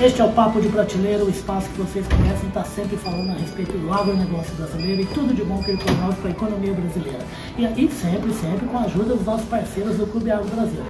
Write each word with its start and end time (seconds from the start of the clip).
Este 0.00 0.20
é 0.20 0.24
o 0.24 0.32
Papo 0.32 0.60
de 0.60 0.68
Prateleira, 0.68 1.24
o 1.24 1.30
espaço 1.30 1.70
que 1.70 1.80
vocês 1.80 2.06
conhecem, 2.08 2.48
está 2.48 2.64
sempre 2.64 2.96
falando 2.96 3.30
a 3.30 3.34
respeito 3.34 3.72
do 3.78 3.92
agronegócio 3.92 4.52
brasileiro 4.56 5.02
e 5.02 5.06
tudo 5.06 5.32
de 5.32 5.44
bom 5.44 5.62
que 5.62 5.70
ele 5.70 5.78
promove 5.78 6.16
para 6.16 6.28
a 6.28 6.32
economia 6.32 6.72
brasileira. 6.72 7.20
E, 7.56 7.84
e 7.84 7.90
sempre, 7.90 8.32
sempre 8.32 8.66
com 8.66 8.76
a 8.76 8.82
ajuda 8.82 9.14
dos 9.14 9.24
nossos 9.24 9.46
parceiros 9.46 9.96
do 9.96 10.06
Clube 10.08 10.30
Agro 10.32 10.48
Brasil. 10.48 10.82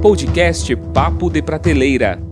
Podcast 0.00 0.76
Papo 0.76 1.28
de 1.28 1.42
Prateleira. 1.42 2.25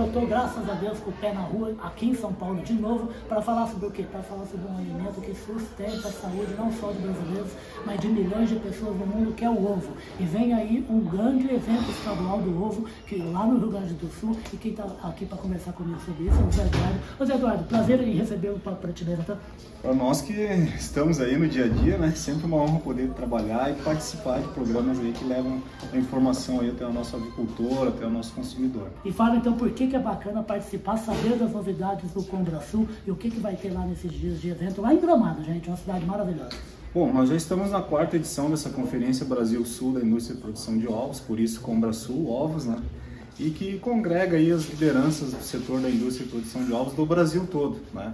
Eu 0.00 0.06
estou, 0.06 0.26
graças 0.26 0.66
a 0.66 0.72
Deus, 0.72 0.98
com 1.00 1.10
o 1.10 1.12
pé 1.12 1.30
na 1.30 1.42
rua, 1.42 1.74
aqui 1.82 2.08
em 2.08 2.14
São 2.14 2.32
Paulo 2.32 2.62
de 2.62 2.72
novo, 2.72 3.10
para 3.28 3.42
falar 3.42 3.66
sobre 3.66 3.86
o 3.86 3.90
quê? 3.90 4.02
Para 4.10 4.22
falar 4.22 4.46
sobre 4.46 4.66
um 4.66 4.78
alimento 4.78 5.20
que 5.20 5.34
sustenta 5.34 6.08
a 6.08 6.10
saúde 6.10 6.54
não 6.56 6.72
só 6.72 6.90
de 6.90 7.00
brasileiros, 7.00 7.50
mas 7.84 8.00
de 8.00 8.08
milhões 8.08 8.48
de 8.48 8.56
pessoas 8.56 8.96
no 8.96 9.04
mundo, 9.04 9.34
que 9.34 9.44
é 9.44 9.50
o 9.50 9.62
ovo. 9.62 9.92
E 10.18 10.24
vem 10.24 10.54
aí 10.54 10.86
um 10.88 11.00
grande 11.00 11.52
evento 11.52 11.90
estadual 11.90 12.38
do 12.38 12.64
ovo, 12.64 12.86
que 13.06 13.16
lá 13.16 13.44
no 13.44 13.58
Rio 13.58 13.72
Grande 13.72 13.92
do 13.92 14.08
Sul, 14.08 14.34
e 14.50 14.56
quem 14.56 14.70
está 14.70 14.84
aqui 15.02 15.26
para 15.26 15.36
conversar 15.36 15.72
comigo 15.74 16.00
sobre 16.00 16.24
isso 16.24 16.40
é 16.40 16.44
o 16.44 16.50
Zé 16.50 16.62
Eduardo. 16.62 17.00
Ô 17.20 17.24
Zé 17.26 17.34
Eduardo, 17.34 17.64
prazer 17.64 18.00
em 18.00 18.14
recebê-lo 18.14 18.58
para 18.58 18.72
a 18.72 18.76
prateleira, 18.76 19.22
tá? 19.22 19.36
Para 19.82 19.92
nós 19.92 20.22
que 20.22 20.32
estamos 20.32 21.20
aí 21.20 21.36
no 21.36 21.46
dia 21.46 21.66
a 21.66 21.68
dia, 21.68 21.98
né? 21.98 22.10
Sempre 22.12 22.46
uma 22.46 22.56
honra 22.56 22.78
poder 22.78 23.10
trabalhar 23.10 23.70
e 23.70 23.74
participar 23.82 24.38
de 24.38 24.48
programas 24.48 24.98
aí 24.98 25.12
que 25.12 25.24
levam 25.24 25.62
a 25.92 25.96
informação 25.98 26.60
aí 26.60 26.70
até 26.70 26.86
o 26.86 26.92
nosso 26.92 27.16
agricultor, 27.16 27.88
até 27.88 28.06
o 28.06 28.10
nosso 28.10 28.32
consumidor. 28.32 28.88
E 29.04 29.12
fala 29.12 29.36
então 29.36 29.52
por 29.52 29.70
que, 29.70 29.89
que 29.90 29.96
é 29.96 29.98
bacana 29.98 30.42
participar, 30.42 30.96
saber 30.96 31.36
das 31.36 31.50
novidades 31.52 32.12
do 32.12 32.22
Combrasul 32.22 32.88
e 33.04 33.10
o 33.10 33.16
que, 33.16 33.28
que 33.28 33.40
vai 33.40 33.56
ter 33.56 33.72
lá 33.72 33.84
nesses 33.84 34.12
dias 34.12 34.40
de 34.40 34.48
evento 34.48 34.80
lá 34.80 34.94
em 34.94 35.00
Gramado, 35.00 35.42
gente, 35.42 35.68
uma 35.68 35.76
cidade 35.76 36.06
maravilhosa. 36.06 36.56
Bom, 36.94 37.12
nós 37.12 37.28
já 37.28 37.34
estamos 37.34 37.70
na 37.70 37.82
quarta 37.82 38.16
edição 38.16 38.48
dessa 38.48 38.70
Conferência 38.70 39.26
Brasil 39.26 39.64
Sul 39.66 39.92
da 39.94 40.00
Indústria 40.00 40.36
de 40.36 40.42
Produção 40.42 40.78
de 40.78 40.88
Ovos, 40.88 41.20
por 41.20 41.40
isso 41.40 41.60
Combrasul 41.60 42.30
Ovos, 42.30 42.66
né? 42.66 42.76
E 43.38 43.50
que 43.50 43.78
congrega 43.78 44.36
aí 44.36 44.52
as 44.52 44.68
lideranças 44.68 45.32
do 45.32 45.42
setor 45.42 45.80
da 45.80 45.88
indústria 45.88 46.26
de 46.26 46.30
produção 46.30 46.62
de 46.62 46.72
ovos 46.72 46.92
do 46.92 47.06
Brasil 47.06 47.46
todo, 47.50 47.80
né? 47.94 48.12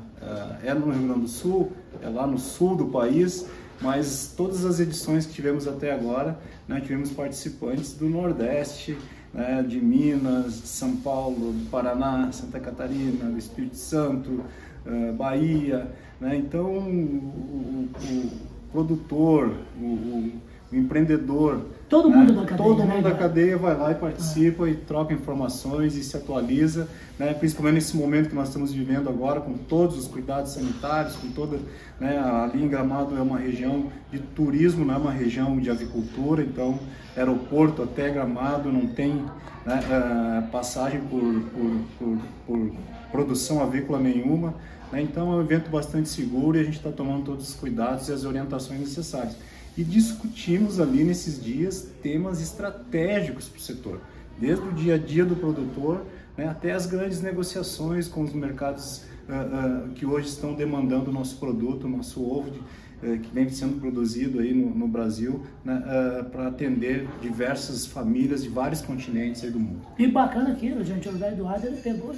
É 0.63 0.73
no 0.73 0.91
Rio 0.91 1.03
Grande 1.03 1.21
do 1.23 1.29
Sul, 1.29 1.73
é 2.01 2.09
lá 2.09 2.27
no 2.27 2.39
sul 2.39 2.77
do 2.77 2.87
país, 2.87 3.45
mas 3.81 4.33
todas 4.37 4.65
as 4.65 4.79
edições 4.79 5.27
que 5.27 5.35
tivemos 5.35 5.67
até 5.67 5.93
agora, 5.93 6.39
né, 6.69 6.81
tivemos 6.81 7.11
participantes 7.11 7.93
do 7.95 8.09
Nordeste, 8.09 8.97
né, 9.37 9.63
de 9.63 9.79
Minas, 9.81 10.63
de 10.63 10.69
São 10.69 10.97
Paulo, 10.97 11.53
do 11.53 11.71
Paraná, 11.71 12.33
Santa 12.33 12.59
Catarina, 12.59 13.31
do 13.31 13.37
Espírito 13.37 13.77
Santo, 13.77 14.43
uh, 14.87 15.13
Bahia. 15.13 15.91
Né? 16.19 16.37
Então, 16.37 16.65
o, 16.65 17.91
o, 17.91 17.91
o 18.11 18.31
produtor, 18.73 19.53
o, 19.79 19.85
o, 19.85 20.33
empreendedor, 20.73 21.67
todo 21.89 22.11
mundo 22.11 22.33
né? 22.33 22.41
da 22.41 22.47
cadeia, 22.47 22.69
todo 22.69 22.79
mundo 22.83 22.95
né, 22.95 23.03
da 23.03 23.15
cadeia 23.15 23.57
vai 23.57 23.77
lá 23.77 23.93
e 23.93 23.95
participa 23.95 24.69
e 24.69 24.75
troca 24.75 25.15
informações 25.15 25.97
e 25.97 26.03
se 26.03 26.17
atualiza, 26.17 26.89
né? 27.19 27.33
principalmente 27.35 27.75
nesse 27.75 27.97
momento 27.97 28.29
que 28.29 28.35
nós 28.35 28.49
estamos 28.49 28.73
vivendo 28.73 29.09
agora, 29.09 29.41
com 29.41 29.55
todos 29.55 29.97
os 29.97 30.09
cuidados 30.09 30.53
sanitários, 30.53 31.17
com 31.17 31.31
toda 31.31 31.59
né? 32.01 32.19
ali 32.19 32.63
em 32.65 32.69
Gramado 32.69 33.17
é 33.17 33.21
uma 33.21 33.39
região 33.39 33.91
de 34.11 34.19
turismo, 34.19 34.85
não 34.85 34.95
é 34.95 34.99
uma 34.99 35.13
região 35.13 35.59
de 35.59 35.71
agricultura, 35.71 36.43
então 36.43 36.79
aeroporto 37.17 37.83
até 37.83 38.11
Gramado 38.11 38.71
não 38.71 38.87
tem 38.87 39.25
né, 39.65 39.81
uh, 39.81 40.51
passagem 40.51 41.01
por, 41.01 41.21
por, 41.21 41.81
por, 41.99 42.19
por, 42.47 42.73
produção 43.11 43.63
avícola 43.63 43.99
nenhuma. 43.99 44.55
Né? 44.93 45.03
Então 45.03 45.33
é 45.33 45.37
um 45.37 45.41
evento 45.41 45.71
bastante 45.71 46.09
seguro 46.09 46.57
e 46.57 46.61
a 46.61 46.65
gente 46.65 46.77
está 46.77 46.93
tomando 46.93 47.25
todos 47.25 47.49
os 47.49 47.55
cuidados 47.55 48.09
e 48.09 48.13
as 48.13 48.25
orientações 48.25 48.81
necessárias. 48.81 49.37
E 49.77 49.85
discutimos 49.85 50.81
ali 50.81 51.05
nesses 51.05 51.43
dias 51.43 51.89
temas 52.03 52.41
estratégicos 52.41 53.49
para 53.49 53.59
o 53.59 53.61
setor, 53.61 54.01
desde 54.39 54.67
o 54.67 54.73
dia 54.73 54.95
a 54.95 54.99
dia 54.99 55.25
do 55.25 55.37
produtor 55.37 56.03
né, 56.37 56.49
até 56.49 56.73
as 56.73 56.87
grandes 56.87 57.21
negociações 57.21 58.09
com 58.09 58.23
os 58.23 58.33
mercados 58.33 59.05
uh, 59.29 59.89
uh, 59.89 59.89
que 59.91 60.07
hoje 60.07 60.29
estão 60.29 60.55
demandando 60.55 61.11
o 61.11 61.13
nosso 61.13 61.37
produto, 61.37 61.85
o 61.85 61.91
nosso 61.91 62.25
ovo 62.25 62.51
de, 62.51 62.61
que 63.01 63.29
vem 63.33 63.49
sendo 63.49 63.81
produzido 63.81 64.41
aí 64.41 64.55
no, 64.55 64.75
no 64.75 64.89
Brasil 64.89 65.43
né, 65.65 65.83
uh, 65.85 66.25
para 66.31 66.49
atender 66.49 67.07
diversas 67.21 67.87
famílias 67.87 68.43
de 68.43 68.49
vários 68.49 68.81
continentes 68.81 69.45
aí 69.45 69.51
do 69.51 69.61
mundo. 69.61 69.81
E 69.99 70.07
bacana 70.07 70.51
aquilo, 70.53 70.83
gente, 70.83 71.09
o 71.09 71.13
José 71.13 71.29
Eduardo 71.29 71.67
ele 71.67 71.77
pegou, 71.77 72.15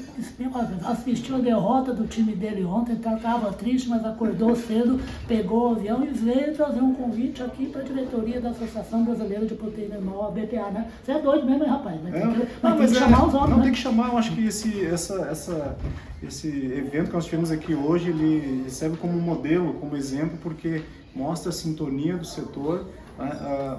assistiu 0.85 1.37
a 1.37 1.39
derrota 1.39 1.93
do 1.93 2.07
time 2.07 2.35
dele 2.35 2.65
ontem, 2.65 2.95
estava 2.95 3.19
tá, 3.19 3.53
triste, 3.53 3.89
mas 3.89 4.05
acordou 4.05 4.55
cedo, 4.55 5.01
pegou 5.27 5.71
o 5.71 5.77
avião 5.77 6.05
e 6.05 6.09
veio 6.09 6.55
trazer 6.55 6.81
um 6.81 6.95
convite 6.95 7.43
aqui 7.43 7.67
para 7.67 7.81
a 7.81 7.85
diretoria 7.85 8.41
da 8.41 8.51
Associação 8.51 9.05
Brasileira 9.05 9.47
de 9.47 9.55
Proteína 9.55 9.97
Animal, 9.97 10.29
a 10.29 10.31
BPA, 10.31 10.71
né? 10.71 10.91
Você 11.03 11.13
é 11.13 11.21
doido 11.21 11.47
mesmo, 11.47 11.65
hein, 11.65 11.71
rapaz? 11.71 12.01
Mas, 12.03 12.15
é, 12.15 12.21
tem, 12.21 12.31
que, 12.31 12.47
não, 12.63 12.77
tem 12.77 12.87
que 12.87 12.97
é, 12.97 12.99
chamar 12.99 13.27
os 13.27 13.35
homens, 13.35 13.51
Não, 13.51 13.57
né? 13.59 13.63
tem 13.65 13.73
que 13.73 13.79
chamar, 13.79 14.09
eu 14.09 14.19
acho 14.19 14.35
que 14.35 14.47
esse, 14.47 14.85
essa, 14.87 15.15
essa, 15.31 15.77
esse 16.23 16.49
evento 16.49 17.09
que 17.09 17.15
nós 17.15 17.25
tivemos 17.25 17.51
aqui 17.51 17.75
hoje, 17.75 18.11
ele 18.11 18.69
serve 18.71 18.97
como 18.97 19.13
modelo, 19.21 19.75
como 19.75 19.97
exemplo, 19.97 20.39
porque 20.43 20.83
porque 20.83 20.83
mostra 21.19 21.51
a 21.51 21.53
sintonia 21.53 22.17
do 22.17 22.25
setor, 22.25 22.87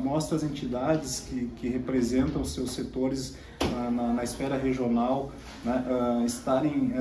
mostra 0.04 0.36
as 0.36 0.44
entidades 0.44 1.22
que, 1.22 1.50
que 1.56 1.70
representam 1.70 2.42
os 2.42 2.54
seus 2.54 2.72
setores 2.72 3.38
na, 3.92 4.14
na, 4.14 4.24
esfera 4.24 4.58
regional 4.58 5.32
né, 5.64 5.82
estarem 6.26 6.92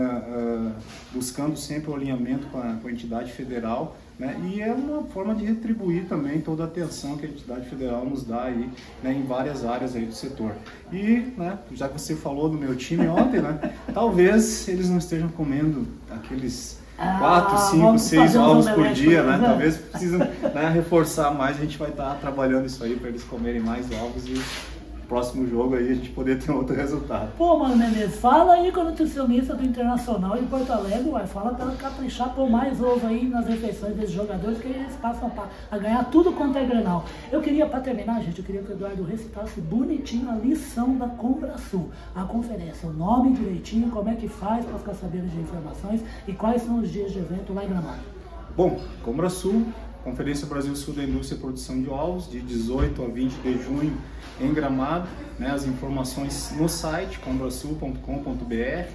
buscando 1.12 1.56
sempre 1.56 1.90
o 1.90 1.94
alinhamento 1.96 2.46
com 2.46 2.58
a, 2.58 2.74
com 2.74 2.86
a 2.86 2.92
entidade 2.92 3.32
federal 3.32 3.96
né? 4.18 4.36
E 4.52 4.60
é 4.60 4.72
uma 4.72 5.04
forma 5.04 5.34
de 5.34 5.44
retribuir 5.44 6.06
também 6.06 6.40
toda 6.40 6.64
a 6.64 6.66
atenção 6.66 7.16
que 7.16 7.24
a 7.24 7.28
entidade 7.28 7.68
federal 7.68 8.04
nos 8.04 8.24
dá 8.24 8.44
aí, 8.44 8.68
né, 9.02 9.12
em 9.12 9.22
várias 9.22 9.64
áreas 9.64 9.94
aí 9.94 10.06
do 10.06 10.12
setor. 10.12 10.56
E, 10.92 11.32
né, 11.36 11.56
já 11.72 11.88
que 11.88 12.00
você 12.00 12.16
falou 12.16 12.48
do 12.48 12.58
meu 12.58 12.74
time 12.74 13.06
ontem, 13.06 13.40
né, 13.40 13.72
talvez 13.94 14.66
eles 14.66 14.90
não 14.90 14.98
estejam 14.98 15.28
comendo 15.28 15.86
aqueles 16.10 16.80
quatro, 16.98 17.54
ah, 17.54 17.58
cinco, 17.58 17.98
seis 17.98 18.34
ovos 18.34 18.68
por 18.68 18.88
dia, 18.88 19.22
né? 19.22 19.38
Talvez 19.44 19.76
precisam 19.76 20.18
né, 20.18 20.70
reforçar 20.74 21.30
mais. 21.30 21.56
A 21.56 21.60
gente 21.60 21.78
vai 21.78 21.90
estar 21.90 22.14
trabalhando 22.16 22.66
isso 22.66 22.82
aí 22.82 22.96
para 22.96 23.08
eles 23.08 23.22
comerem 23.22 23.60
mais 23.60 23.86
ovos 23.92 24.26
e 24.26 24.42
próximo 25.08 25.48
jogo 25.48 25.74
aí 25.74 25.90
a 25.90 25.94
gente 25.94 26.10
poder 26.10 26.38
ter 26.38 26.52
outro 26.52 26.76
resultado. 26.76 27.32
Pô, 27.36 27.58
mano 27.58 27.76
Menezes, 27.76 28.20
fala 28.20 28.54
aí 28.54 28.70
com 28.70 28.80
o 28.80 28.84
nutricionista 28.84 29.54
do 29.54 29.64
Internacional 29.64 30.36
de 30.36 30.44
Porto 30.44 30.70
Alegre, 30.70 31.10
vai, 31.10 31.26
fala 31.26 31.54
para 31.54 31.70
caprichar 31.72 32.34
por 32.34 32.48
mais 32.50 32.80
ovo 32.80 33.06
aí 33.06 33.26
nas 33.26 33.46
refeições 33.46 33.96
desses 33.96 34.12
jogadores, 34.12 34.58
que 34.58 34.68
eles 34.68 34.94
passam 34.96 35.32
a 35.70 35.78
ganhar 35.78 36.04
tudo 36.10 36.32
quanto 36.32 36.58
é 36.58 36.64
granal. 36.64 37.06
Eu 37.32 37.40
queria, 37.40 37.66
para 37.66 37.80
terminar, 37.80 38.22
gente, 38.22 38.38
eu 38.38 38.44
queria 38.44 38.62
que 38.62 38.70
o 38.70 38.74
Eduardo 38.74 39.02
recitasse 39.02 39.60
bonitinho 39.62 40.30
a 40.30 40.34
lição 40.34 40.96
da 40.96 41.08
Combrasul, 41.08 41.88
a 42.14 42.24
conferência, 42.24 42.88
o 42.88 42.92
nome 42.92 43.32
direitinho, 43.32 43.90
como 43.90 44.10
é 44.10 44.14
que 44.14 44.28
faz 44.28 44.64
para 44.66 44.78
ficar 44.78 44.94
sabendo 44.94 45.28
de 45.30 45.40
informações 45.40 46.04
e 46.26 46.32
quais 46.32 46.62
são 46.62 46.80
os 46.80 46.90
dias 46.90 47.12
de 47.12 47.18
evento 47.18 47.54
lá 47.54 47.64
em 47.64 47.68
Gramado. 47.68 48.18
Bom, 48.54 48.78
Combrasul 49.04 49.66
Conferência 50.04 50.46
Brasil 50.46 50.74
Sul 50.76 50.94
da 50.94 51.02
Indústria 51.02 51.36
e 51.36 51.40
Produção 51.40 51.80
de 51.82 51.88
Ovos, 51.88 52.30
de 52.30 52.40
18 52.40 53.04
a 53.04 53.08
20 53.08 53.32
de 53.34 53.62
junho 53.62 53.96
em 54.40 54.52
Gramado. 54.52 55.08
Né, 55.38 55.50
as 55.50 55.66
informações 55.66 56.52
no 56.56 56.68
site 56.68 57.18
combrasul.com.br. 57.18 58.90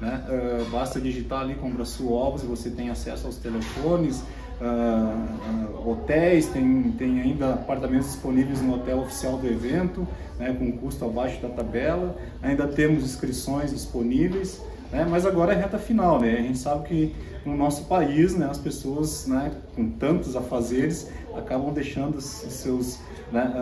Né, 0.00 0.24
uh, 0.28 0.70
basta 0.70 1.00
digitar 1.00 1.40
ali 1.40 1.54
Combrasul 1.54 2.12
Ovos 2.12 2.42
e 2.42 2.46
você 2.46 2.68
tem 2.68 2.90
acesso 2.90 3.26
aos 3.26 3.36
telefones, 3.36 4.22
uh, 4.60 5.80
uh, 5.80 5.90
hotéis, 5.90 6.48
tem, 6.48 6.92
tem 6.98 7.20
ainda 7.20 7.54
apartamentos 7.54 8.08
disponíveis 8.08 8.60
no 8.60 8.74
hotel 8.74 8.98
oficial 8.98 9.38
do 9.38 9.46
evento, 9.46 10.06
né, 10.38 10.52
com 10.52 10.70
custo 10.72 11.04
abaixo 11.04 11.40
da 11.40 11.48
tabela. 11.48 12.14
Ainda 12.42 12.66
temos 12.68 13.04
inscrições 13.04 13.70
disponíveis. 13.70 14.60
Né? 14.90 15.06
Mas 15.08 15.26
agora 15.26 15.52
é 15.52 15.56
reta 15.56 15.78
final, 15.78 16.20
né? 16.20 16.36
A 16.38 16.42
gente 16.42 16.58
sabe 16.58 16.88
que 16.88 17.14
no 17.44 17.56
nosso 17.56 17.84
país, 17.84 18.34
né, 18.34 18.46
as 18.50 18.58
pessoas, 18.58 19.26
né, 19.26 19.52
com 19.74 19.88
tantos 19.90 20.34
afazeres, 20.34 21.08
acabam 21.36 21.72
deixando 21.72 22.20
seus, 22.20 22.98
né, 23.30 23.52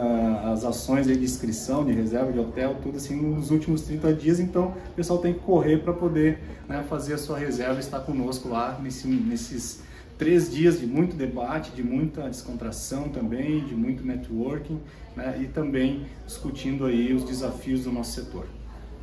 as 0.50 0.64
ações 0.64 1.06
de 1.06 1.12
inscrição, 1.12 1.84
de 1.84 1.92
reserva 1.92 2.32
de 2.32 2.38
hotel, 2.38 2.76
tudo 2.82 2.97
assim 2.97 3.15
nos 3.15 3.50
últimos 3.50 3.82
30 3.82 4.12
dias. 4.15 4.41
Então, 4.41 4.74
o 4.91 4.94
pessoal 4.94 5.18
tem 5.18 5.34
que 5.34 5.41
correr 5.41 5.78
para 5.78 5.92
poder 5.92 6.38
né, 6.66 6.84
fazer 6.88 7.15
a 7.15 7.18
sua 7.18 7.38
reserva 7.38 7.77
e 7.77 7.80
estar 7.80 8.00
conosco 8.00 8.48
lá 8.48 8.78
nesse, 8.82 9.06
nesses 9.06 9.82
três 10.16 10.50
dias 10.50 10.80
de 10.80 10.86
muito 10.86 11.15
debate, 11.16 11.72
de 11.72 11.82
muita 11.82 12.22
descontração 12.28 13.09
também, 13.09 13.65
de 13.65 13.74
muito 13.74 14.06
networking 14.06 14.80
né, 15.16 15.38
e 15.42 15.47
também 15.47 16.06
discutindo 16.27 16.86
aí 16.86 17.12
os 17.12 17.24
desafios 17.24 17.84
do 17.84 17.92
nosso 17.92 18.12
setor. 18.12 18.47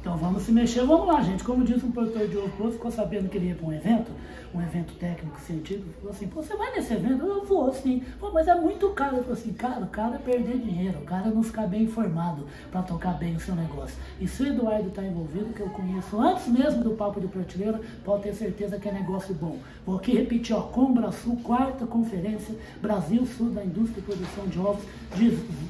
Então 0.02 0.18
vamos 0.18 0.42
se 0.42 0.52
mexer, 0.52 0.84
vamos 0.84 1.06
lá, 1.06 1.22
gente. 1.22 1.44
Como 1.44 1.64
disse 1.64 1.86
um 1.86 1.92
produtor 1.92 2.28
de 2.28 2.36
ovo, 2.36 2.72
ficou 2.72 2.90
sabendo 2.90 3.30
que 3.30 3.38
ele 3.38 3.50
ia 3.50 3.56
para 3.56 3.68
um 3.68 3.72
evento, 3.72 4.12
um 4.52 4.60
evento 4.60 4.96
técnico 4.96 5.40
científico, 5.40 5.94
falou 6.00 6.12
assim, 6.12 6.26
você 6.26 6.56
vai 6.56 6.72
nesse 6.72 6.92
evento? 6.92 7.24
Eu 7.24 7.46
vou, 7.46 7.72
sim. 7.72 8.02
Pô, 8.20 8.32
mas 8.32 8.48
é 8.48 8.56
muito 8.56 8.90
caro. 8.90 9.18
Eu 9.18 9.24
falei 9.24 9.40
assim, 9.40 9.54
cara, 9.54 9.82
o 9.82 9.88
cara 9.88 10.16
é 10.16 10.18
perder 10.18 10.58
dinheiro, 10.58 10.98
o 10.98 11.06
cara 11.06 11.30
não 11.30 11.44
ficar 11.44 11.68
bem 11.68 11.84
informado 11.84 12.48
para 12.72 12.82
tocar 12.82 13.14
bem 13.14 13.36
o 13.36 13.40
seu 13.40 13.56
negócio. 13.56 13.96
E 14.20 14.28
se 14.28 14.42
o 14.42 14.48
Eduardo 14.48 14.88
está 14.88 15.04
envolvido, 15.04 15.54
que 15.54 15.62
eu 15.62 15.70
conheço 15.70 16.20
antes 16.20 16.48
mesmo 16.48 16.84
do 16.84 16.92
Papo 16.92 17.22
de 17.22 17.28
Prateleira, 17.28 17.80
pode 18.04 18.24
ter 18.24 18.34
certeza 18.34 18.80
que 18.80 18.90
é 18.90 18.92
negócio 18.92 19.36
bom. 19.36 19.58
Vou 19.86 19.98
aqui 19.98 20.14
repetir, 20.14 20.56
ó, 20.56 20.62
Combra 20.62 21.12
Sul, 21.12 21.40
quarta 21.44 21.86
conferência, 21.86 22.56
Brasil 22.82 23.24
Sul 23.28 23.52
da 23.52 23.64
Indústria 23.64 24.02
e 24.02 24.04
Produção 24.04 24.48
de 24.48 24.58
Ovos, 24.58 24.84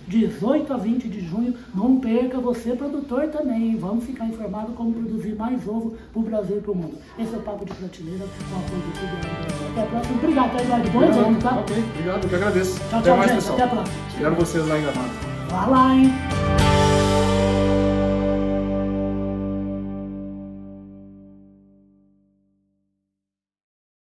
18 0.08 0.74
a 0.74 0.78
20 0.78 1.10
de 1.10 1.20
junho. 1.20 1.54
Não 1.76 2.00
perca 2.00 2.40
você, 2.40 2.74
produtor, 2.78 3.28
também. 3.28 3.76
Vamos 3.76 4.06
ficar 4.06 4.21
informado 4.26 4.74
como 4.74 4.94
produzir 4.94 5.36
mais 5.36 5.68
ovo 5.68 5.96
para 6.14 6.20
o 6.22 6.24
Brasil 6.24 6.58
e 6.58 6.62
para 6.62 6.72
o 6.72 6.76
mundo. 6.76 6.98
Esse 7.18 7.34
é 7.34 7.38
o 7.38 7.42
Papo 7.42 7.66
de 7.66 7.74
Prateleira, 7.74 8.26
com 8.50 8.56
apoio 8.58 8.82
tudo. 8.94 9.72
Até 9.72 9.82
a 9.82 9.86
próxima. 9.86 10.18
Obrigado, 10.18 10.52
tá, 10.52 10.64
Eduardo? 10.64 10.90
Bom 10.92 11.04
evento, 11.04 11.44
tá? 11.44 11.56
Ok, 11.60 11.84
obrigado, 11.94 12.24
eu 12.24 12.30
que 12.30 12.36
agradeço. 12.36 12.80
Tchau, 12.90 13.00
Até 13.00 13.10
tchau, 13.10 13.18
mais, 13.18 13.30
gente. 13.32 13.40
pessoal. 13.40 13.56
Até 13.56 13.64
a 13.64 13.68
próxima. 13.68 13.98
Espero 14.10 14.36
vocês 14.36 14.68
lá 14.68 14.78
em 14.78 14.82
Gramado. 14.82 15.10
Vai 15.50 15.70
lá, 15.70 15.96
hein? 15.96 16.71